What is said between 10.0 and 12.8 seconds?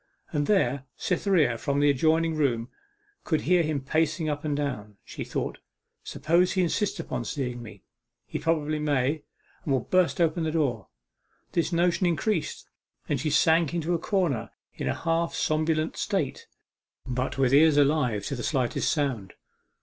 open the door!' This notion increased,